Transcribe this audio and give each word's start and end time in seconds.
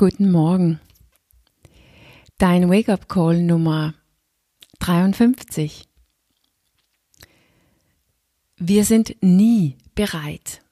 Guten 0.00 0.30
Morgen. 0.30 0.80
Dein 2.38 2.70
Wake-up 2.70 3.06
Call 3.06 3.42
Nummer 3.42 3.92
53. 4.78 5.86
Wir 8.56 8.86
sind 8.86 9.16
nie 9.20 9.76
bereit. 9.94 10.62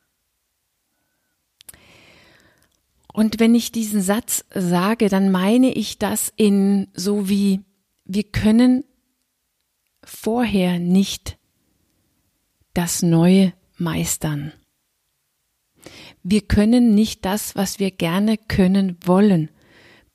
Und 3.12 3.38
wenn 3.38 3.54
ich 3.54 3.70
diesen 3.70 4.00
Satz 4.00 4.46
sage, 4.54 5.10
dann 5.10 5.30
meine 5.30 5.74
ich 5.74 5.98
das 5.98 6.32
in 6.34 6.88
so 6.94 7.28
wie 7.28 7.60
wir 8.06 8.24
können 8.24 8.82
vorher 10.02 10.78
nicht 10.78 11.36
das 12.72 13.02
Neue 13.02 13.52
meistern. 13.76 14.54
Wir 16.22 16.42
können 16.42 16.94
nicht 16.94 17.24
das, 17.24 17.56
was 17.56 17.78
wir 17.78 17.90
gerne 17.90 18.36
können 18.36 18.96
wollen, 19.04 19.50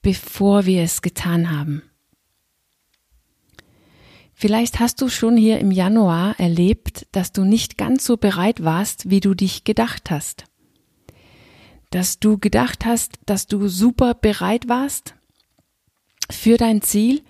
bevor 0.02 0.66
wir 0.66 0.84
es 0.84 1.02
getan 1.02 1.50
haben. 1.50 1.84
Vielleicht 4.34 4.80
hast 4.80 5.02
du 5.02 5.08
schon 5.08 5.38
hier 5.38 5.60
im 5.60 5.72
Januar 5.72 6.38
erlebt, 6.40 7.08
dass 7.14 7.32
du 7.32 7.46
nicht 7.46 7.78
ganz 7.78 8.04
so 8.04 8.18
bereit 8.18 8.64
warst, 8.64 9.10
wie 9.10 9.22
du 9.22 9.34
dich 9.34 9.64
gedacht 9.64 10.12
hast. 10.12 10.46
Dass 11.92 12.20
du 12.20 12.38
gedacht 12.38 12.86
hast, 12.86 13.20
dass 13.26 13.48
du 13.48 13.68
super 13.68 14.14
bereit 14.14 14.68
warst 14.68 15.16
für 16.30 16.58
dein 16.58 16.82
Ziel, 16.82 17.22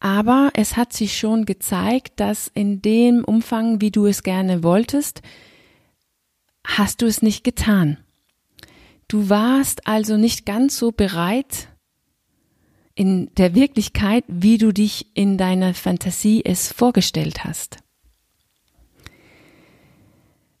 aber 0.00 0.50
es 0.54 0.76
hat 0.76 0.92
sich 0.92 1.16
schon 1.16 1.46
gezeigt, 1.46 2.20
dass 2.20 2.48
in 2.48 2.82
dem 2.82 3.24
Umfang, 3.24 3.80
wie 3.80 3.90
du 3.90 4.06
es 4.06 4.22
gerne 4.22 4.62
wolltest, 4.62 5.22
hast 6.66 7.02
du 7.02 7.06
es 7.06 7.22
nicht 7.22 7.44
getan. 7.44 7.98
Du 9.10 9.28
warst 9.28 9.88
also 9.88 10.16
nicht 10.16 10.46
ganz 10.46 10.78
so 10.78 10.92
bereit 10.92 11.66
in 12.94 13.34
der 13.34 13.56
Wirklichkeit, 13.56 14.22
wie 14.28 14.56
du 14.56 14.70
dich 14.70 15.16
in 15.16 15.36
deiner 15.36 15.74
Fantasie 15.74 16.44
es 16.44 16.72
vorgestellt 16.72 17.42
hast. 17.42 17.78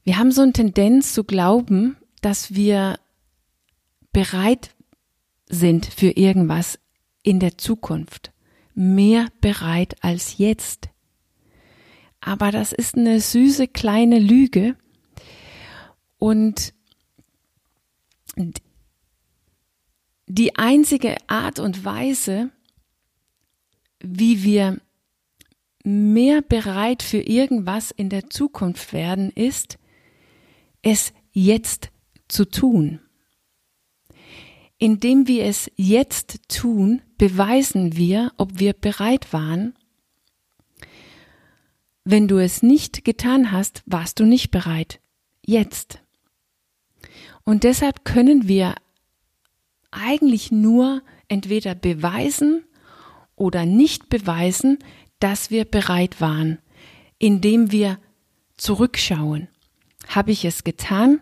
Wir 0.02 0.18
haben 0.18 0.32
so 0.32 0.42
eine 0.42 0.52
Tendenz 0.52 1.12
zu 1.12 1.22
glauben, 1.22 1.96
dass 2.22 2.52
wir 2.52 2.98
bereit 4.12 4.74
sind 5.48 5.86
für 5.86 6.10
irgendwas 6.10 6.80
in 7.22 7.38
der 7.38 7.56
Zukunft, 7.56 8.32
mehr 8.74 9.28
bereit 9.40 9.94
als 10.00 10.38
jetzt. 10.38 10.88
Aber 12.20 12.50
das 12.50 12.72
ist 12.72 12.96
eine 12.96 13.20
süße 13.20 13.68
kleine 13.68 14.18
Lüge 14.18 14.74
und 16.18 16.74
die 20.26 20.56
einzige 20.56 21.16
Art 21.28 21.58
und 21.58 21.84
Weise, 21.84 22.50
wie 24.00 24.44
wir 24.44 24.80
mehr 25.82 26.42
bereit 26.42 27.02
für 27.02 27.20
irgendwas 27.20 27.90
in 27.90 28.10
der 28.10 28.30
Zukunft 28.30 28.92
werden, 28.92 29.30
ist, 29.30 29.78
es 30.82 31.12
jetzt 31.32 31.90
zu 32.28 32.44
tun. 32.44 33.00
Indem 34.78 35.26
wir 35.26 35.44
es 35.44 35.70
jetzt 35.76 36.48
tun, 36.48 37.02
beweisen 37.18 37.96
wir, 37.96 38.32
ob 38.36 38.58
wir 38.58 38.72
bereit 38.72 39.32
waren. 39.32 39.74
Wenn 42.04 42.28
du 42.28 42.38
es 42.38 42.62
nicht 42.62 43.04
getan 43.04 43.52
hast, 43.52 43.82
warst 43.84 44.20
du 44.20 44.24
nicht 44.24 44.50
bereit. 44.50 45.00
Jetzt. 45.44 46.00
Und 47.44 47.64
deshalb 47.64 48.04
können 48.04 48.48
wir 48.48 48.74
eigentlich 49.90 50.52
nur 50.52 51.02
entweder 51.28 51.74
beweisen 51.74 52.64
oder 53.36 53.66
nicht 53.66 54.08
beweisen, 54.08 54.78
dass 55.18 55.50
wir 55.50 55.64
bereit 55.64 56.20
waren, 56.20 56.58
indem 57.18 57.70
wir 57.72 57.98
zurückschauen. 58.56 59.48
Habe 60.08 60.32
ich 60.32 60.44
es 60.44 60.64
getan 60.64 61.20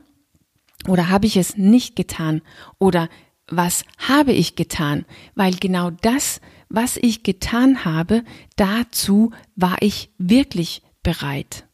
oder 0.87 1.09
habe 1.09 1.27
ich 1.27 1.37
es 1.37 1.57
nicht 1.57 1.97
getan? 1.97 2.43
Oder 2.79 3.09
was 3.49 3.85
habe 3.99 4.33
ich 4.33 4.57
getan? 4.57 5.05
Weil 5.35 5.55
genau 5.55 5.91
das, 5.91 6.41
was 6.69 6.97
ich 6.97 7.23
getan 7.23 7.85
habe, 7.85 8.25
dazu 8.57 9.33
war 9.57 9.77
ich 9.81 10.11
wirklich 10.19 10.83
bereit. 11.03 11.68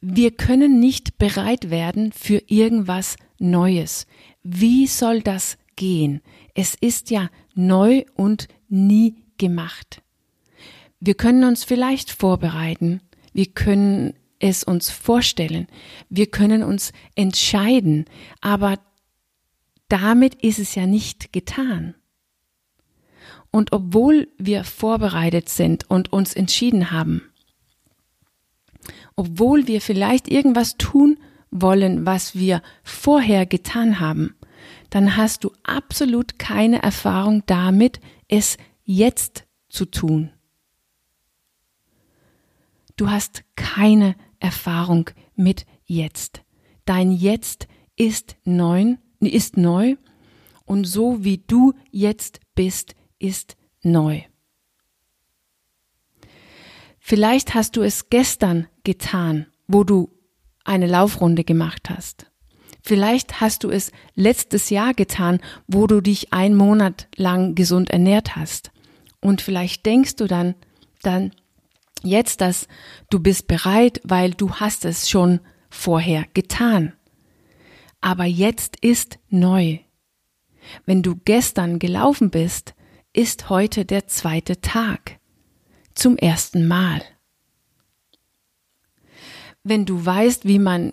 Wir 0.00 0.30
können 0.30 0.78
nicht 0.78 1.18
bereit 1.18 1.70
werden 1.70 2.12
für 2.12 2.42
irgendwas 2.46 3.16
Neues. 3.38 4.06
Wie 4.42 4.86
soll 4.86 5.22
das 5.22 5.58
gehen? 5.74 6.20
Es 6.54 6.74
ist 6.74 7.10
ja 7.10 7.30
neu 7.54 8.04
und 8.14 8.48
nie 8.68 9.16
gemacht. 9.38 10.02
Wir 11.00 11.14
können 11.14 11.44
uns 11.44 11.64
vielleicht 11.64 12.10
vorbereiten. 12.10 13.00
Wir 13.32 13.46
können 13.46 14.14
es 14.38 14.64
uns 14.64 14.90
vorstellen. 14.90 15.66
Wir 16.08 16.26
können 16.26 16.62
uns 16.62 16.92
entscheiden. 17.14 18.06
Aber 18.40 18.78
damit 19.88 20.34
ist 20.36 20.58
es 20.58 20.74
ja 20.74 20.86
nicht 20.86 21.32
getan. 21.32 21.94
Und 23.50 23.72
obwohl 23.72 24.28
wir 24.38 24.64
vorbereitet 24.64 25.48
sind 25.48 25.88
und 25.88 26.12
uns 26.12 26.34
entschieden 26.34 26.90
haben, 26.90 27.22
obwohl 29.14 29.66
wir 29.66 29.80
vielleicht 29.80 30.28
irgendwas 30.28 30.76
tun 30.76 31.18
wollen, 31.50 32.06
was 32.06 32.34
wir 32.34 32.62
vorher 32.82 33.46
getan 33.46 34.00
haben, 34.00 34.34
dann 34.90 35.16
hast 35.16 35.44
du 35.44 35.52
absolut 35.62 36.38
keine 36.38 36.82
Erfahrung 36.82 37.42
damit, 37.46 38.00
es 38.28 38.56
jetzt 38.84 39.44
zu 39.68 39.84
tun. 39.84 40.30
Du 42.96 43.10
hast 43.10 43.44
keine 43.56 44.16
Erfahrung 44.38 45.10
mit 45.34 45.66
jetzt. 45.84 46.42
Dein 46.84 47.12
Jetzt 47.12 47.68
ist 47.96 48.36
neu, 48.44 48.96
ist 49.20 49.56
neu 49.56 49.96
und 50.64 50.84
so 50.84 51.24
wie 51.24 51.38
du 51.38 51.74
jetzt 51.90 52.40
bist, 52.54 52.94
ist 53.18 53.56
neu. 53.82 54.22
Vielleicht 57.08 57.54
hast 57.54 57.76
du 57.76 57.82
es 57.82 58.10
gestern 58.10 58.66
getan, 58.82 59.46
wo 59.68 59.84
du 59.84 60.10
eine 60.64 60.88
Laufrunde 60.88 61.44
gemacht 61.44 61.88
hast. 61.88 62.26
Vielleicht 62.82 63.40
hast 63.40 63.62
du 63.62 63.70
es 63.70 63.92
letztes 64.16 64.70
Jahr 64.70 64.92
getan, 64.92 65.38
wo 65.68 65.86
du 65.86 66.00
dich 66.00 66.32
einen 66.32 66.56
Monat 66.56 67.06
lang 67.14 67.54
gesund 67.54 67.90
ernährt 67.90 68.34
hast. 68.34 68.72
Und 69.20 69.40
vielleicht 69.40 69.86
denkst 69.86 70.16
du 70.16 70.26
dann, 70.26 70.56
dann 71.02 71.30
jetzt, 72.02 72.40
dass 72.40 72.66
du 73.08 73.20
bist 73.20 73.46
bereit, 73.46 74.00
weil 74.02 74.32
du 74.32 74.56
hast 74.56 74.84
es 74.84 75.08
schon 75.08 75.38
vorher 75.70 76.24
getan. 76.34 76.92
Aber 78.00 78.24
jetzt 78.24 78.78
ist 78.80 79.20
neu. 79.28 79.78
Wenn 80.86 81.04
du 81.04 81.14
gestern 81.14 81.78
gelaufen 81.78 82.30
bist, 82.30 82.74
ist 83.12 83.48
heute 83.48 83.84
der 83.84 84.08
zweite 84.08 84.60
Tag 84.60 85.20
zum 85.96 86.16
ersten 86.16 86.66
Mal. 86.66 87.02
Wenn 89.62 89.84
du 89.84 90.04
weißt, 90.04 90.44
wie 90.44 90.58
man 90.58 90.92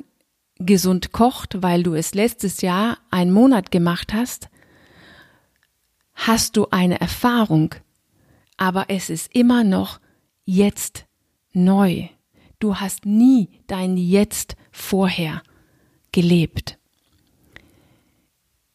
gesund 0.58 1.12
kocht, 1.12 1.62
weil 1.62 1.84
du 1.84 1.94
es 1.94 2.14
letztes 2.14 2.62
Jahr 2.62 2.98
einen 3.12 3.32
Monat 3.32 3.72
gemacht 3.72 4.14
hast, 4.14 4.50
hast 6.14 6.58
du 6.58 6.68
eine 6.70 7.00
Erfahrung, 7.00 7.76
aber 8.58 8.86
es 8.90 9.10
ist 9.10 9.34
immer 9.36 9.64
noch 9.64 10.00
jetzt 10.46 11.06
neu. 11.52 12.08
Du 12.60 12.78
hast 12.78 13.06
nie 13.06 13.62
dein 13.68 13.98
Jetzt 13.98 14.56
vorher 14.72 15.44
gelebt 16.12 16.78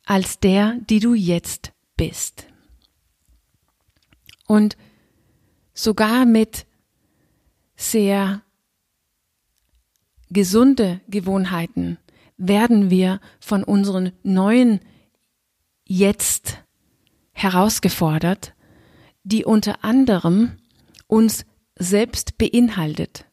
als 0.09 0.41
der, 0.41 0.79
die 0.89 1.01
du 1.01 1.13
jetzt 1.13 1.73
bist. 1.99 2.47
Und 4.47 4.79
sogar 5.79 6.27
mit 6.27 6.67
sehr 7.77 8.43
gesunde 10.29 11.01
Gewohnheiten 11.09 11.99
werden 12.37 12.91
wir 12.91 13.21
von 13.39 13.63
unseren 13.63 14.13
neuen 14.25 14.81
Jetzt 15.87 16.59
herausgefordert, 17.33 18.55
die 19.23 19.45
unter 19.45 19.85
anderem 19.85 20.59
uns 21.07 21.47
selbst 21.77 22.39
beinhaltet. 22.39 23.27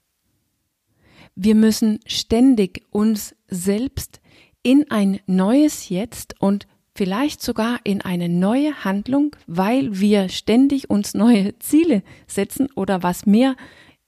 Wir 1.33 1.56
müssen 1.56 2.00
ständig 2.06 2.86
uns 2.91 3.36
selbst 3.48 4.21
in 4.62 4.89
ein 4.91 5.19
neues 5.25 5.89
Jetzt 5.89 6.39
und 6.39 6.68
vielleicht 6.95 7.44
sogar 7.44 7.80
in 7.83 8.01
eine 8.01 8.30
neue 8.30 8.83
Handlung, 8.83 9.36
weil 9.45 10.00
wir 10.00 10.30
ständig 10.30 10.89
uns 10.89 11.13
neue 11.13 11.59
Ziele 11.59 12.01
setzen 12.25 12.69
oder 12.75 13.03
was 13.03 13.25
mehr 13.25 13.56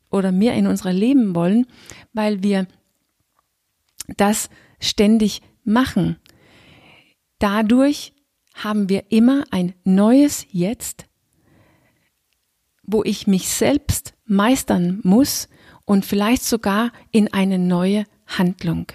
oder 0.09 0.31
mehr 0.31 0.55
in 0.55 0.67
unser 0.67 0.93
Leben 0.93 1.35
wollen, 1.35 1.67
weil 2.13 2.41
wir 2.41 2.65
das 4.15 4.49
ständig 4.79 5.41
machen. 5.65 6.17
Dadurch 7.39 8.13
haben 8.55 8.89
wir 8.89 9.11
immer 9.11 9.43
ein 9.51 9.73
neues 9.83 10.47
Jetzt, 10.49 11.05
wo 12.83 13.03
ich 13.03 13.27
mich 13.27 13.49
selbst 13.49 14.13
meistern 14.25 15.01
muss 15.03 15.49
und 15.85 16.05
vielleicht 16.05 16.43
sogar 16.43 16.91
in 17.11 17.31
eine 17.33 17.59
neue 17.59 18.05
Handlung. 18.25 18.87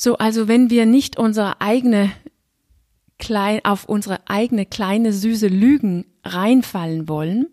So, 0.00 0.16
also 0.16 0.48
wenn 0.48 0.70
wir 0.70 0.86
nicht 0.86 1.18
unsere 1.18 1.60
eigene 1.60 2.10
klein, 3.18 3.60
auf 3.64 3.84
unsere 3.84 4.26
eigene 4.30 4.64
kleine 4.64 5.12
süße 5.12 5.48
Lügen 5.48 6.06
reinfallen 6.24 7.06
wollen, 7.06 7.48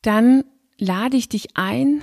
dann 0.00 0.42
lade 0.78 1.18
ich 1.18 1.28
dich 1.28 1.54
ein, 1.54 2.00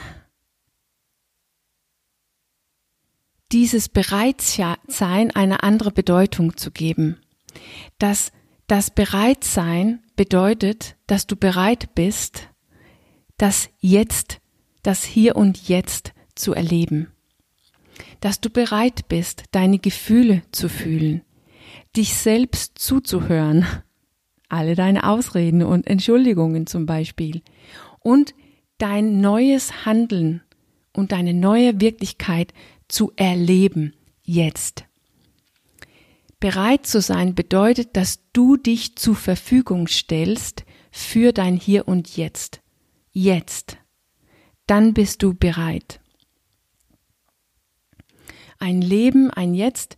dieses 3.51 3.89
Bereitsein 3.89 5.31
eine 5.31 5.63
andere 5.63 5.89
Bedeutung 5.89 6.55
zu 6.55 6.69
geben. 6.69 7.19
Dass 7.97 8.31
das 8.67 8.91
Bereitsein 8.91 10.03
bedeutet, 10.15 10.97
dass 11.07 11.25
du 11.25 11.35
bereit 11.35 11.95
bist, 11.95 12.47
das 13.37 13.69
Jetzt, 13.79 14.39
das 14.83 15.03
Hier 15.03 15.35
und 15.35 15.67
Jetzt 15.67 16.14
zu 16.35 16.53
erleben. 16.53 17.07
Dass 18.19 18.41
du 18.41 18.49
bereit 18.49 19.07
bist, 19.07 19.43
deine 19.51 19.79
Gefühle 19.79 20.41
zu 20.51 20.69
fühlen, 20.69 21.21
dich 21.95 22.15
selbst 22.15 22.77
zuzuhören, 22.77 23.65
alle 24.49 24.75
deine 24.75 25.07
Ausreden 25.07 25.63
und 25.63 25.87
Entschuldigungen 25.87 26.67
zum 26.67 26.85
Beispiel, 26.85 27.41
und 27.99 28.35
dein 28.77 29.21
neues 29.21 29.85
Handeln 29.85 30.41
und 30.93 31.11
deine 31.11 31.33
neue 31.33 31.79
Wirklichkeit 31.81 32.53
zu 32.87 33.11
erleben 33.15 33.93
jetzt. 34.23 34.85
Bereit 36.39 36.85
zu 36.85 37.01
sein 37.01 37.33
bedeutet, 37.33 37.95
dass 37.95 38.19
du 38.33 38.57
dich 38.57 38.95
zur 38.97 39.15
Verfügung 39.15 39.87
stellst 39.87 40.65
für 40.91 41.31
dein 41.31 41.55
Hier 41.57 41.87
und 41.87 42.17
Jetzt. 42.17 42.61
Jetzt. 43.11 43.77
Dann 44.67 44.93
bist 44.93 45.23
du 45.23 45.33
bereit. 45.33 45.99
Ein 48.59 48.81
Leben, 48.81 49.29
ein 49.31 49.53
Jetzt, 49.53 49.97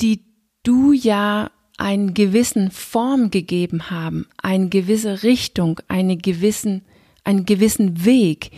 die 0.00 0.24
du 0.62 0.92
ja 0.92 1.50
einen 1.78 2.12
gewissen 2.12 2.70
Form 2.70 3.30
gegeben 3.30 3.90
haben, 3.90 4.26
eine 4.36 4.68
gewisse 4.68 5.22
Richtung, 5.22 5.80
eine 5.88 6.16
gewissen, 6.16 6.82
einen 7.24 7.46
gewissen 7.46 8.04
Weg, 8.04 8.50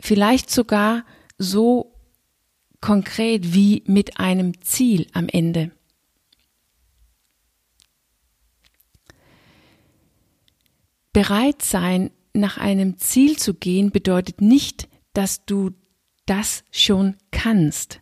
vielleicht 0.00 0.50
sogar 0.50 1.04
so 1.36 1.94
konkret 2.80 3.52
wie 3.54 3.84
mit 3.86 4.18
einem 4.18 4.60
Ziel 4.62 5.06
am 5.12 5.28
Ende. 5.28 5.70
Bereit 11.12 11.60
sein, 11.60 12.10
nach 12.32 12.56
einem 12.56 12.96
Ziel 12.96 13.38
zu 13.38 13.52
gehen, 13.52 13.90
bedeutet 13.90 14.40
nicht, 14.40 14.88
dass 15.12 15.44
du 15.44 15.70
das 16.26 16.64
schon 16.70 17.16
kannst, 17.30 18.00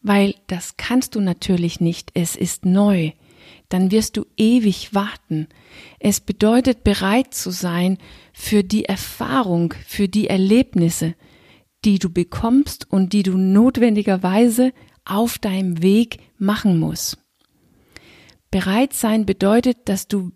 weil 0.00 0.34
das 0.46 0.76
kannst 0.76 1.14
du 1.14 1.20
natürlich 1.20 1.80
nicht, 1.80 2.10
es 2.14 2.36
ist 2.36 2.64
neu, 2.64 3.12
dann 3.68 3.90
wirst 3.90 4.16
du 4.16 4.24
ewig 4.36 4.94
warten. 4.94 5.48
Es 5.98 6.20
bedeutet 6.20 6.84
bereit 6.84 7.34
zu 7.34 7.50
sein 7.50 7.98
für 8.32 8.64
die 8.64 8.84
Erfahrung, 8.84 9.74
für 9.86 10.08
die 10.08 10.28
Erlebnisse, 10.28 11.14
die 11.84 11.98
du 11.98 12.10
bekommst 12.10 12.90
und 12.90 13.12
die 13.12 13.22
du 13.22 13.36
notwendigerweise 13.36 14.72
auf 15.04 15.38
deinem 15.38 15.82
Weg 15.82 16.18
machen 16.38 16.78
musst. 16.78 17.18
Bereit 18.50 18.94
sein 18.94 19.26
bedeutet, 19.26 19.88
dass 19.88 20.08
du, 20.08 20.32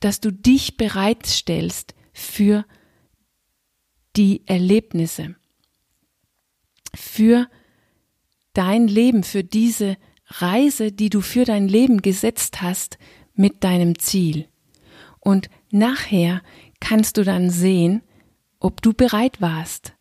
dass 0.00 0.20
du 0.20 0.30
dich 0.30 0.76
bereitstellst 0.76 1.94
für 2.12 2.64
die 4.16 4.46
Erlebnisse, 4.46 5.34
für 6.94 7.48
dein 8.52 8.88
Leben, 8.88 9.22
für 9.22 9.44
diese 9.44 9.96
Reise, 10.26 10.92
die 10.92 11.10
du 11.10 11.20
für 11.20 11.44
dein 11.44 11.68
Leben 11.68 12.02
gesetzt 12.02 12.62
hast, 12.62 12.98
mit 13.34 13.64
deinem 13.64 13.98
Ziel. 13.98 14.48
Und 15.20 15.50
nachher 15.70 16.42
kannst 16.80 17.16
du 17.16 17.24
dann 17.24 17.50
sehen, 17.50 18.02
ob 18.60 18.80
du 18.82 18.92
bereit 18.92 19.40
warst, 19.40 19.94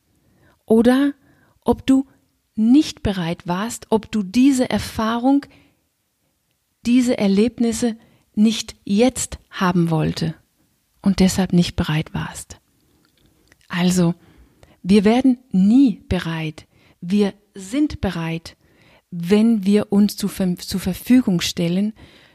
oder 0.65 1.13
ob 1.61 1.85
du 1.85 2.07
nicht 2.55 3.03
bereit 3.03 3.47
warst, 3.47 3.87
ob 3.89 4.11
du 4.11 4.23
diese 4.23 4.69
Erfahrung, 4.69 5.45
diese 6.85 7.17
Erlebnisse 7.17 7.97
nicht 8.35 8.75
jetzt 8.83 9.39
haben 9.49 9.89
wollte 9.89 10.35
und 11.01 11.19
deshalb 11.19 11.53
nicht 11.53 11.75
bereit 11.75 12.13
warst. 12.13 12.59
Also, 13.67 14.15
wir 14.83 15.03
werden 15.03 15.39
nie 15.51 16.01
bereit. 16.09 16.67
Wir 17.05 17.33
sind 17.53 17.99
bereit, 17.99 18.55
wenn 19.11 19.65
wir 19.65 19.91
uns 19.91 20.15
zu, 20.15 20.29
zur 20.29 20.79
Verfügung 20.79 21.41
stellen 21.41 21.91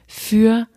für 0.06 0.68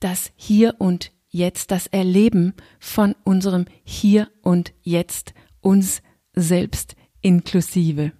das 0.00 0.32
Hier 0.34 0.76
und 0.78 1.12
Jetzt, 1.28 1.72
das 1.72 1.88
Erleben 1.88 2.54
von 2.80 3.14
unserem 3.22 3.66
Hier 3.84 4.30
und 4.40 4.72
Jetzt, 4.80 5.34
uns 5.60 6.00
selbst 6.32 6.96
inklusive. 7.20 8.12